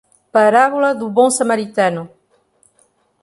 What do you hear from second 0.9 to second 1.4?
do bom